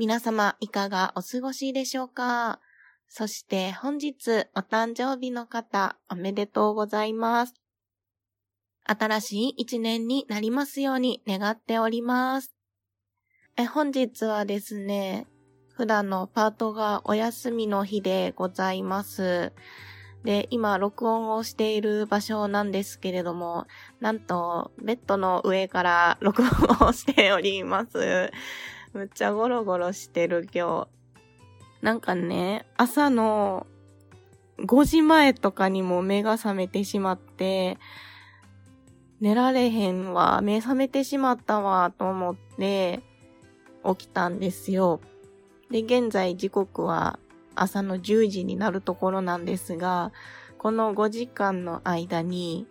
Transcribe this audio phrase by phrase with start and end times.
[0.00, 2.58] 皆様いかがお過ごしでしょうか？
[3.06, 7.52] そして本日お誕生日の方おめでとうございます。
[8.84, 12.54] 新しい一年になりますように願っております。
[13.58, 15.26] え本日はですね、
[15.74, 19.52] 普段のパートがお休みの日でございます。
[20.24, 23.66] で、今録音をしている場所なんですけれども、
[24.00, 28.30] なんとベッドの上から録音をしております。
[28.92, 30.88] むっちゃゴロゴロしてる今
[31.80, 31.84] 日。
[31.84, 33.66] なんかね、朝の
[34.58, 37.78] 5時前とかにも目が覚めてしまって、
[39.20, 43.00] 寝られへんわ、目覚めてしまったわ、と思って
[43.84, 45.00] 起きたんですよ。
[45.70, 47.20] で、現在時刻は
[47.54, 50.12] 朝の10時になるところなんですが、
[50.58, 52.66] この5時間の間に、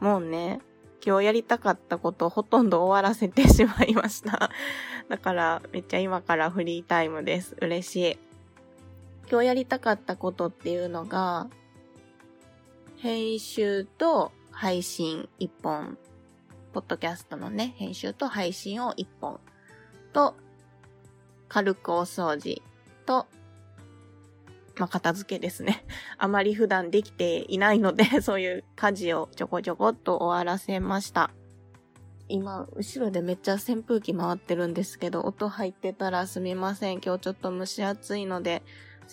[0.00, 0.60] もうね、
[1.04, 4.50] 今日やりたかったことをほとんど終わらせてしまいました。
[5.08, 7.56] だからめっちゃ今からフリータイムです。
[7.60, 8.18] 嬉しい。
[9.28, 11.48] 今日やりたかったことっていうのが、
[12.98, 15.98] 編集と配信1本。
[16.72, 19.40] ポッドキャストのね、編集と配信を1本。
[20.12, 20.36] と、
[21.48, 22.62] 軽くお掃除
[23.06, 23.26] と
[24.78, 25.84] まあ、片付けですね。
[26.18, 31.30] あまり普段できていないので そういう家事をちょこちょこっと終わらせました。
[32.28, 37.00] 今、後ろでめっちゃ扇風機回ってるんですけど、音入ってたらすみません。
[37.00, 38.62] 今日ちょっと蒸し暑いので、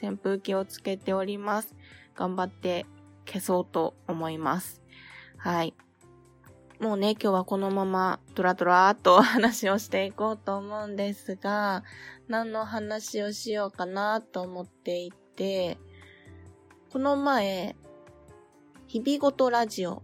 [0.01, 1.75] 扇風機をつけております。
[2.15, 2.85] 頑張って
[3.25, 4.81] 消そうと思います。
[5.37, 5.73] はい。
[6.79, 11.83] もうね、今日はこのままトラトラーっと話をしていこうと思うんですが、
[12.29, 15.77] 何の話をしようかなと思っていて、
[16.91, 17.77] この前、
[18.87, 20.03] 日々ごとラジオ、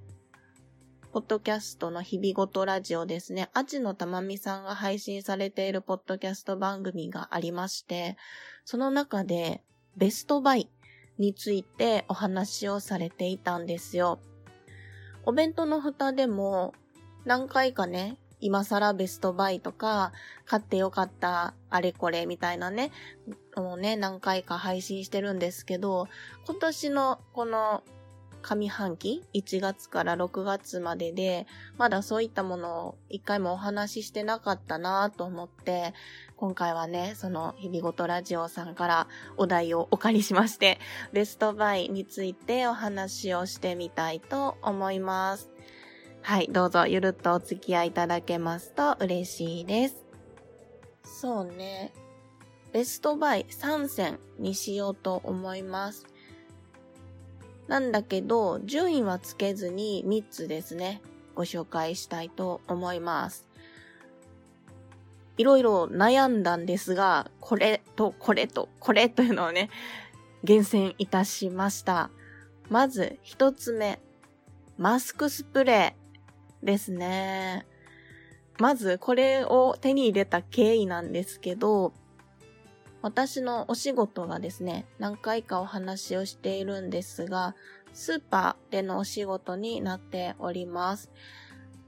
[1.12, 8.16] ポッドキャストの日々ごとラジオですね、アジのたまみさんが配信されているポッドキャスト番組がありまして、
[8.64, 9.62] その中で
[9.98, 10.70] ベストバイ
[11.18, 14.22] についてお話をされていたんですよ。
[15.26, 16.74] お弁当の蓋でも
[17.26, 20.12] 何回かね、今更ベストバイとか、
[20.46, 22.92] 買ってよかったあれこれみたいなね、
[23.56, 26.08] もうね、何回か配信してるんですけど、
[26.46, 27.84] 今年のこの
[28.46, 31.48] 上半期、1月から6月までで、
[31.78, 35.96] まだそういったものを一回もお話ししてなかったなと思って、
[36.38, 39.08] 今回はね、その日々ごとラジオさんから
[39.38, 40.80] お題をお借りしまして、
[41.12, 45.55] ベストバイについてお話をしてみたいと思います。
[46.28, 50.04] はい、どうぞゆるっとお付き合いいただけますと嬉しいです。
[51.04, 51.94] そうね。
[52.74, 56.08] ベストバイ3選にしようと思います。
[57.68, 61.00] なんだけど、順位はつけずに3つですね、
[61.36, 63.48] ご紹介したいと思います。
[65.38, 69.70] いろいろ悩んだんですが、これとこれとこれというのをね、
[70.44, 72.10] 厳選いたしました。
[72.72, 74.00] まず一つ目、
[74.80, 76.05] マスクスプレー。
[76.66, 77.66] ですね。
[78.60, 81.94] まずこれを手に入れた経緯なんですけど、
[83.02, 87.56] 私のお仕事がですね、何回かお話をしているんですが、
[87.94, 91.12] スーパーでのお仕事になっております。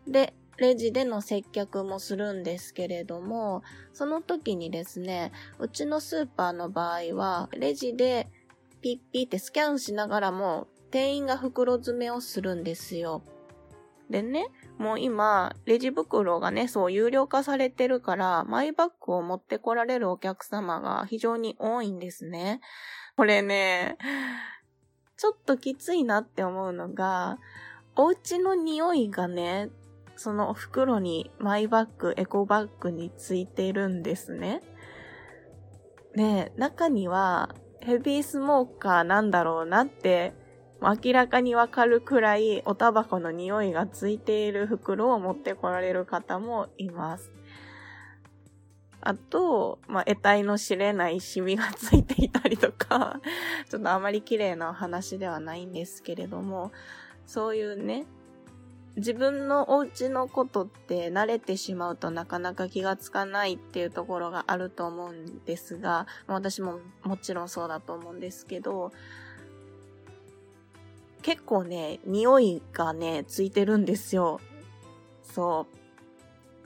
[0.08, 8.28] で、レジでの接客もするんですけれども、その時にですね、うちのスーパーの場合は、レジで
[8.82, 13.24] ピッピってスキャンしながらも、店員が袋詰めをするんですよ。
[14.10, 22.62] でね、もう今、レジ袋がね、そう有料化されてるから、マイバッグを持ってこられるお客様が非常に多いんですね。
[23.16, 23.98] これね、
[25.18, 27.40] ちょっときついなって思うのが、
[27.96, 29.70] お家の匂いがね、
[30.16, 34.62] その袋にマイバッグ、エコバッグについてるんですね。
[36.16, 40.34] で、中にはヘビースモーカーなんだろうなって
[40.82, 47.32] 明らかにわかるくらいおタバコの匂いがついている袋を持ってこられる方もいます。
[49.02, 53.22] あと、まあ、得体の知れないシミがついていたりとか、
[53.70, 56.72] ちょっとあまり綺麗な話ではないんですけれども、
[57.26, 58.06] そういうね、
[58.98, 68.92] 自分のお家のことって慣れてしまうとなかなか気がつかないっていうところがあると思うんですが、私ももちろんそうだと思うんですけど、
[71.22, 74.40] 結構ね、匂いがね、ついてるんですよ。
[75.24, 75.66] そ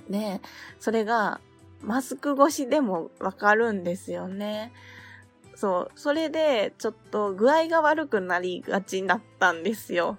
[0.09, 0.11] う。
[0.11, 0.41] ね
[0.79, 1.39] それが、
[1.81, 4.71] マスク越しでもわかるんですよね。
[5.55, 5.99] そう。
[5.99, 10.17] それで、ちょっと具合が悪くなりがちになったんですよ。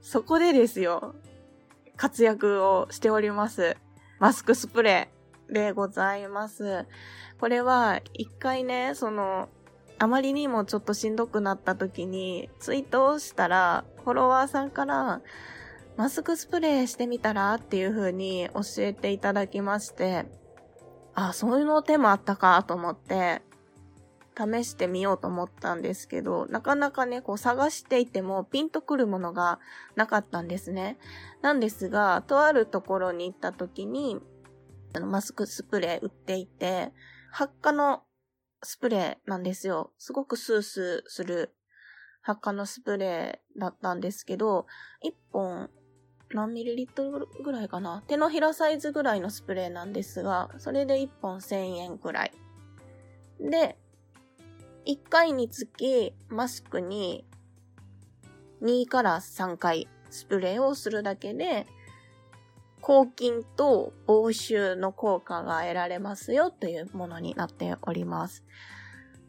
[0.00, 1.14] そこでですよ、
[1.96, 3.76] 活躍をしております。
[4.18, 6.86] マスクスプレーでございます。
[7.40, 9.48] これは、一回ね、その、
[9.98, 15.22] あまりにもちょっとしんどくなった時に、ツイートをしたら、フォロワーさんから、
[15.96, 20.26] マスクスプレーしてみたらっていう風に教えていただきまして、
[21.14, 23.42] あ、そういうの手もあったかと思って、
[24.36, 29.60] 試してみようと思ったんですけど、なかなかね、こう探していてもピンとくるものが
[29.94, 30.98] なかったんですね。
[31.40, 34.20] なんですが、とあるところに行った時に、
[34.92, 36.92] あの、マスクスプレー売っていて、
[37.30, 38.02] 発火の
[38.64, 39.92] スプレーなんですよ。
[39.98, 41.54] すごくスースーする
[42.22, 44.66] 発火のスプレーだったんですけど、
[45.04, 45.70] 1本
[46.30, 48.02] 何ミリリットルぐらいかな？
[48.08, 52.32] 手のひらサイズぐらいのスプレーなんですが、それで1本1000円ぐらい。
[53.40, 53.78] で、
[54.86, 57.26] 1回につきマスクに
[58.62, 61.66] 2から3回スプレーをするだけで、
[62.84, 68.44] 抗菌と防臭の効果が得られますよというものになっております。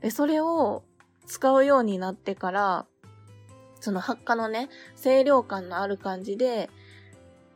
[0.02, 0.84] で、それを
[1.26, 2.86] 使うようになってから、
[3.80, 4.68] その発火のね、
[5.02, 6.70] 清涼感のある感じで、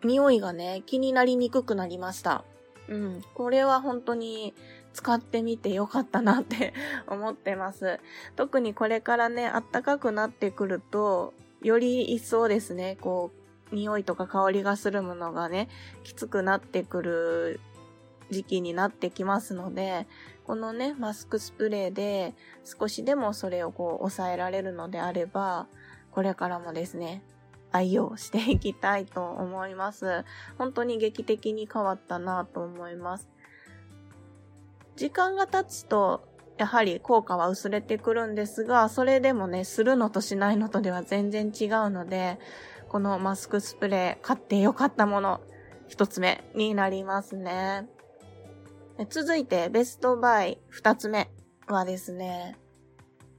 [0.01, 2.45] 匂いがね、気になりにくくなりました。
[2.87, 3.21] うん。
[3.33, 4.53] これは本当に
[4.93, 6.73] 使ってみてよかったなって
[7.07, 7.99] 思ってます。
[8.37, 13.38] 特にこれからね、暖かくなってくると、より一層ですね、こう、
[13.71, 15.69] 匂いとか香りがするものがね、
[16.03, 17.59] きつくなってくる
[18.29, 20.07] 時期になってきますので、
[20.45, 22.33] このね、マスクスプレーで
[22.63, 25.67] 少しでもそれをこう抑えられるのであれば、
[26.11, 27.23] これからもですね、
[27.71, 30.25] 愛用していきたいと思います。
[30.57, 33.29] 本当に劇的に変わったなと思います。
[34.95, 36.27] 時間が経つと、
[36.57, 42.37] やはり効果は薄れてくるんですが、それでもね、するのとしないのとでは全然違うので、
[42.89, 45.41] このマスクスプレー買ってよかったもの、
[45.87, 47.87] 一つ目になりますね。
[49.09, 51.29] 続いて、ベストバイ二つ目
[51.67, 52.57] はですね、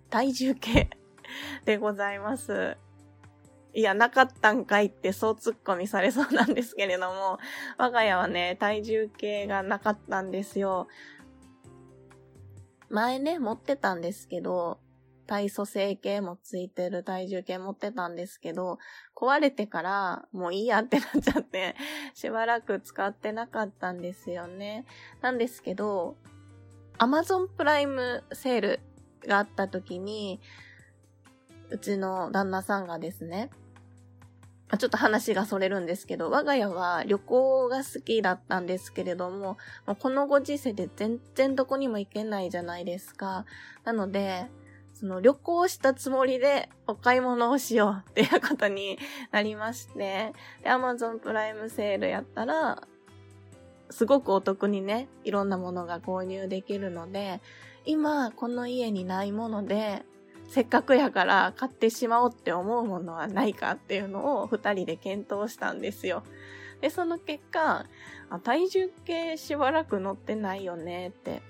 [0.09, 0.89] 体重計
[1.67, 2.77] でございます。
[3.75, 7.39] いや、なかったんかいってそう突っ込みされそうなんですけれども、
[7.77, 10.87] 我が家はね、体重計がなかったんですよ。
[12.89, 14.79] 前ね、持ってたんですけど、
[15.31, 18.81] 体組成計もついてる体重計持ってたんですけど、
[19.15, 21.77] 壊れてからもういいやってなっちゃって、
[22.15, 24.87] しばらく使ってなかったんですよね。
[25.21, 26.17] なんですけど、
[26.99, 28.81] Amazon プライムセール
[29.25, 30.41] があった時に、
[31.71, 33.51] うちの旦那さんがですね、
[34.79, 39.59] ちょっと話がそれるんですけど、我が家は旅行が好きだったんですけれども、
[40.01, 43.45] このご時世で全然どこにも行けないじゃないですか。
[43.85, 44.47] なので、
[45.01, 48.99] その旅行したつもりでお買い物をしようっていうことに
[49.31, 52.83] なりまして、で、Amazon プライムセールやったら、
[53.89, 57.41] すごくお得にね、いろんなものが購入できるので、
[57.87, 60.03] 今、この家にないもので、
[60.51, 66.25] せっかくやから買ってしまおうって思うものはないかっていうのを二人で検討したんですよ。
[66.83, 67.87] で、その結果、
[68.43, 71.41] 体重計しばらく乗ってないよねって。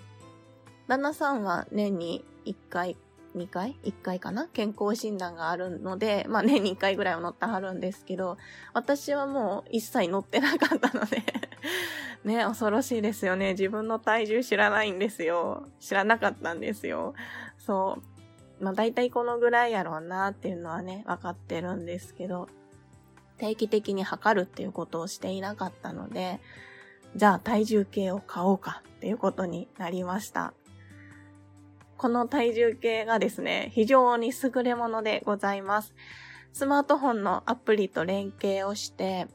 [0.86, 2.96] 旦那さんは年に1回、
[3.37, 4.49] 2回 ?1 回かな？
[4.49, 8.38] 健康診断があるので、まあ年に1回ぐらいは乗ってはるんですけど、
[8.72, 11.22] 私はもう一切乗ってなかったので
[12.25, 13.52] ね、恐ろしいですよね。
[13.52, 15.68] 自分の体重知らないんですよ。
[15.78, 17.14] 知らなかったんですよ。
[17.58, 17.99] そ
[18.60, 18.64] う。
[18.64, 22.49] まあ大体このぐらいやろうなっていうのはね、分かってるんですけど、
[23.38, 26.40] 定期的に測るっていうことをしていなかったので、
[27.16, 30.52] じゃあ体重計を買おうかっていうことになりました。
[32.00, 35.92] この体重計がですね、非常に優れものでございます。
[36.50, 39.26] スマートフォンのアプリと連携をして、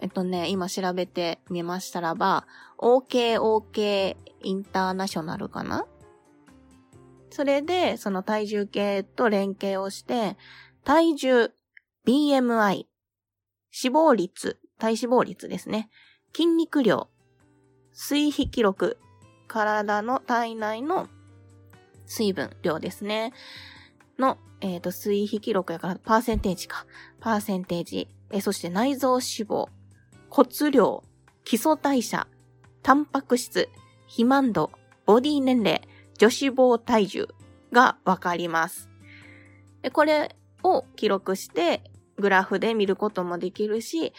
[0.00, 2.46] えっとね、今調べてみましたらば、
[2.78, 5.84] OKOK インターナショナルかな？
[7.28, 10.38] それで、その体重計と連携をして、
[10.82, 11.52] 体重、
[12.06, 12.86] BMI、脂
[13.82, 15.90] 肪率、体脂肪率ですね。
[16.34, 17.10] 筋肉量、
[17.92, 18.96] 水肥記録、
[19.46, 21.06] 体の体内の
[22.06, 23.32] 水分量ですね。
[24.18, 26.86] の、えっ、ー、と、水肥記録やから、パーセンテージか。
[27.20, 29.68] パーセンテージえそして内臓脂肪、
[30.28, 31.04] 骨量、
[31.44, 32.26] 基礎代謝、
[32.82, 33.68] タンパク質、
[34.06, 34.72] 肥満度、
[35.06, 35.82] ボディ年齢、
[36.18, 37.28] 女子肪体重
[37.70, 38.90] がわかります。
[39.82, 40.34] でこれ
[40.64, 41.84] を記録して
[42.16, 44.12] グラフで見ることもできるし、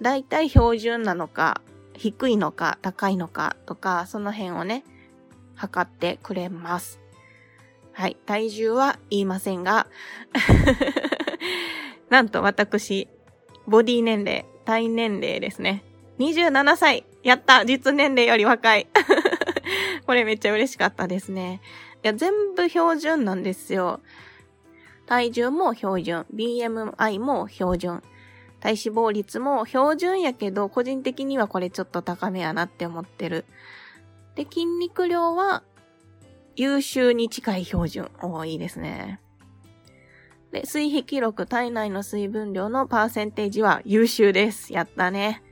[0.00, 1.60] だいたい標準なのか、
[1.92, 4.82] 低いのか、高いのかとか、その辺をね、
[5.56, 7.01] 測ってくれます。
[7.92, 8.16] はい。
[8.26, 9.86] 体重は言いませんが
[12.10, 13.08] なんと私、
[13.66, 15.84] ボディ年齢、体年齢ですね。
[16.18, 18.86] 27歳やった実年齢より若い
[20.06, 21.60] これめっちゃ嬉しかったですね。
[22.04, 24.00] いや、全部標準なんですよ。
[25.06, 28.02] 体重も標準、BMI も標準、
[28.60, 33.44] 体脂肪率も標準やけど、個人的にはこれちょっと高めやなって思ってる。
[34.34, 35.62] で、筋肉量は
[36.56, 38.10] 優秀に近い標準。
[38.20, 39.20] 多いいですね。
[40.50, 44.72] で、水皮記録、体内の水分量のパーセンテージは優秀です。
[44.72, 45.42] やったね。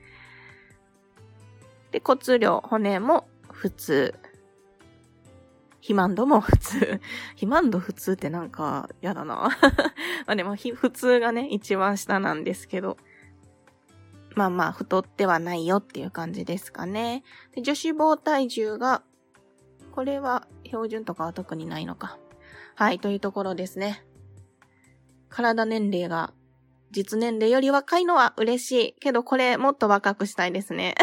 [1.91, 4.15] で、骨量、骨も普通。
[5.77, 7.01] 肥満度も普通。
[7.33, 9.49] 肥満度普通ってなんか、やだな。
[10.27, 12.97] まあでも、普通がね、一番下なんですけど。
[14.35, 17.23] まあまあ、太ってはないよっていう感じですかね。
[17.53, 19.03] で女子肪体重が、
[19.91, 22.17] これは標準とかは特にないのか。
[22.75, 24.05] はい、というところですね。
[25.29, 26.33] 体年齢が
[26.91, 28.93] 実年齢より若いのは嬉しい。
[28.99, 30.95] けどこれもっと若くしたいですね。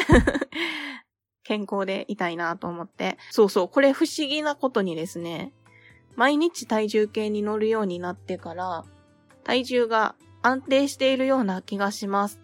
[1.44, 3.16] 健康でいたいなと思って。
[3.30, 5.52] そうそう、これ不思議なことにですね、
[6.16, 8.84] 毎日体重計に乗るようになってから、
[9.44, 12.40] 体重が安定しているような気がします。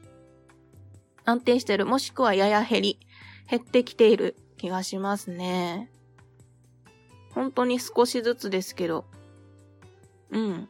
[1.26, 2.98] 安定してる、もしくはやや減り、
[3.48, 5.90] 減ってきている気がしますね。
[7.34, 9.04] 本当に少しずつですけど。
[10.30, 10.68] うん。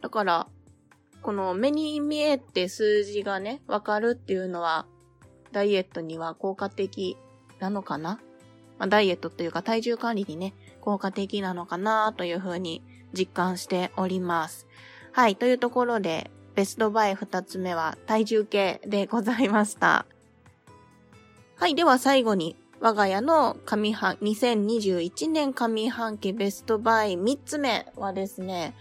[0.00, 0.46] だから、
[1.22, 4.86] この目に見えて数字がね、わかるっていうのは、
[5.52, 7.16] ダイエットには効果的
[7.58, 8.20] なのかな？
[8.78, 12.82] まあ、ダイエットというか体重管理にね、効果的なのかなというふうに
[13.12, 14.66] 実感しております。
[15.12, 20.06] はい、というところで、ベストバイ二つ目は体重計でございました。
[21.56, 28.74] はい、では最後に我が家の上半、2021年上半期ベストバイ三つ目はですね、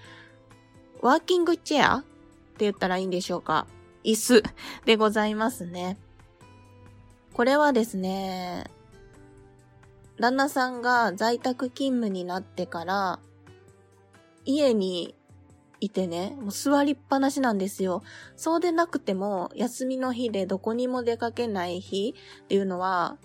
[1.01, 3.67] ワーキングチェアって言ったらいいんでしょうか？
[4.03, 4.43] 椅子
[4.85, 5.97] でございますね。
[7.33, 8.65] これはですね、
[10.19, 13.19] 旦那さんが在宅勤務になってから、
[14.45, 15.15] 家に
[15.79, 18.03] いてね、もう座りっぱなしなんですよ。
[18.35, 23.17] そうでなくても、休みの日でどこにも出かけない日っていうのは、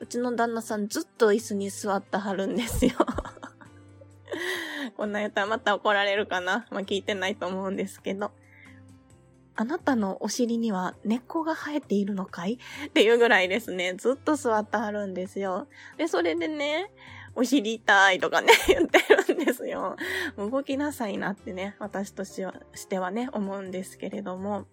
[0.00, 2.92] うちの旦那さんずっと椅子に座ってはるんですよ
[4.96, 8.30] こんな言ったらまた怒られるかなまあ聞いてないと思うんですけど。
[9.60, 12.60] あなたのお尻には根っこが生えているのかい？
[12.86, 15.66] っていうぐらいですね、ずっと座ってはるんですよ。
[15.96, 16.92] で、それでね、
[17.34, 19.00] お尻痛いとかね、 言って
[19.32, 19.96] るんですよ。
[20.36, 22.40] 動きなさいなってね、私とし
[22.88, 24.66] てはね、思うんですけれども。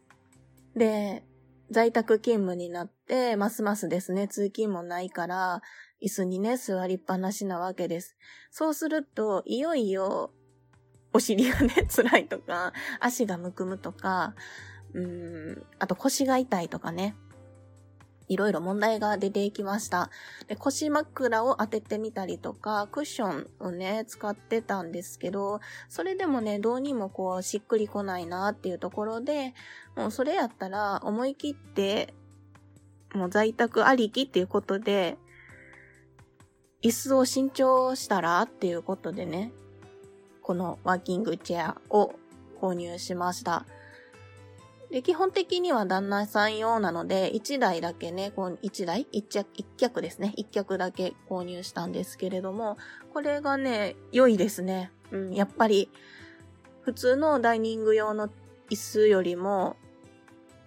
[0.76, 1.24] で、
[1.72, 5.62] 在宅勤務になって、ますますですね、通勤もないから、
[6.04, 8.16] 椅子にね、座りっぱなしなわけです。
[8.52, 10.32] そうすると、いよいよ、
[11.14, 14.36] お尻がね、 辛いとか、足がむくむとか、
[14.94, 17.16] うん、あと腰が痛いとかね。
[18.28, 20.10] いろいろ問題が出てきました。
[20.48, 29.54] で腰枕を当ててみたりとか、クッションをね、使ってたんですけど、それでもね、どうにもこう、しっくりこないなっていうところで、
[29.96, 32.14] もうそれやったら思い切って、
[33.14, 35.18] もう在宅ありきっていうことで、
[36.82, 39.52] 椅子を新調したらっていうことでね、
[40.42, 42.14] このワーキングチェアを
[42.62, 43.66] 購入しました。
[44.96, 50.34] で、基本的には旦那さん用なので、1台だけね、こう1台 ?1 脚、1脚ですね。
[50.38, 52.78] 1脚だけ購入したんですけれども、
[53.14, 54.94] これがね、良いですね。
[55.12, 55.90] うん、やっぱり、
[56.84, 58.30] 普通のダイニング用の
[58.70, 59.76] 椅子よりも、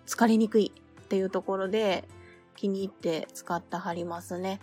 [0.06, 2.06] 疲れにくいっていうところで、
[2.54, 4.60] 気に入って使ってはりますね。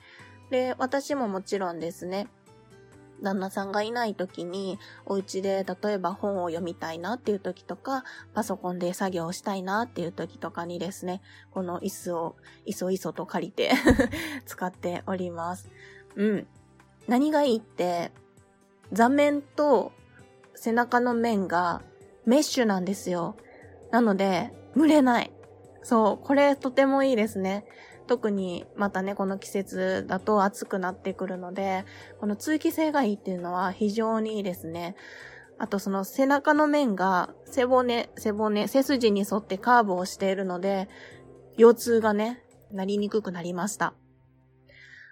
[0.51, 2.27] で、私ももちろんですね、
[3.21, 8.03] 旦那さんがいない時に、お家で例えば本を読みたいなっていう時とか、
[8.33, 13.71] パソコンで作業したいなっていう時とかにですね、この椅子をいそいそと借りて
[14.45, 15.69] 使っております。
[16.15, 16.47] うん。
[17.07, 18.11] 何がいいって、
[18.91, 19.91] 座面と
[20.53, 21.81] 背中の面が
[22.25, 23.35] メッシュなんですよ。
[23.91, 25.31] なので、蒸れない。
[25.83, 27.65] そう、これとてもいいですね。
[28.07, 31.85] 特にまたね、この季節だと暑くなってくるので、
[32.19, 34.95] この通気性がいいっていうのは非常にいいですね。
[35.57, 40.89] あとその背中の面が背骨、背骨、背筋に沿ってカーブをしているので、
[41.57, 43.93] 腰痛がね、なりにくくなりました。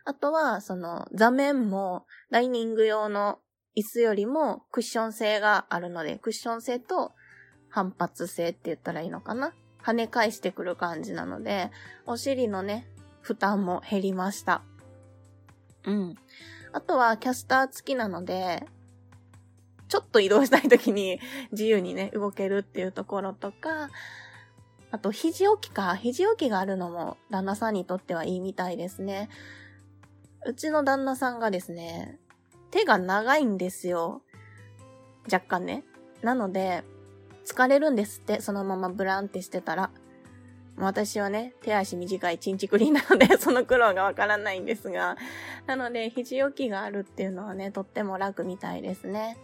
[0.06, 3.40] あとは、その座面もダイニング用の
[3.78, 7.14] 椅子よりもクッション性があるので、クッション性と
[7.70, 9.54] 反発性って言ったらいいのかな
[9.84, 11.72] 跳ね返してくる感じなので、
[12.06, 12.88] お尻のね、
[13.22, 14.62] 負担も減りました。
[15.86, 16.16] うん。
[16.72, 18.66] あとはキャスター付きなので、
[19.90, 21.20] ちょっと移動したい時に
[21.52, 23.90] 自由にね、動けるっていうところとか、
[24.92, 25.96] あと、肘置きか。
[25.96, 29.30] 肘置きがあるのも旦那さんにとってはいいみたいですね。
[30.46, 32.20] うちの旦那さんがですね、
[32.72, 34.22] 手が長いんですよ。
[35.32, 35.84] 若干ね。
[36.22, 36.84] なので、
[37.46, 39.90] 疲れるんですって、そのままブランってしてたら。
[40.76, 45.18] 私はね、手足短いチンチクリなので、 その苦労がわからないんですが。
[45.68, 49.38] なので、肘置きがあるっていうのはね、とっても楽みたいですね。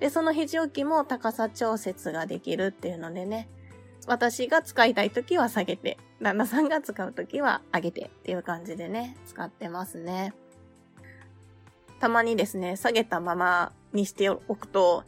[0.00, 3.48] で、その肘置きも高さ調節ができるっていうのでね、
[4.06, 10.34] 私が使いたい時は下げて、旦那さんが使う時は上げてっていう感じでね、使ってますね。
[12.00, 15.04] たまにですね、下げたままにしておくと、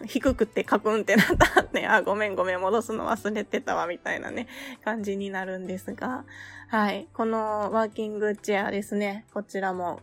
[0.06, 4.48] 低くてカクンってなったってあ、ごめんごめん、戻すの忘れてたわ、みたいなね、
[4.84, 6.24] 感じになるんですが、
[6.68, 7.08] はい。
[7.12, 10.00] このワーキングチェアですね、こちらも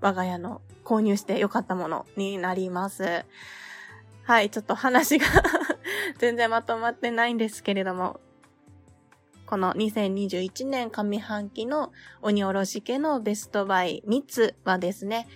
[0.00, 3.24] 我が家の購入して良かったものになります。
[4.24, 5.26] はい、ちょっと話が
[6.18, 8.20] 全然まとまってないんですけれども、
[9.46, 15.26] この2021年上半期の鬼おろし家のベストバイ3つはですね、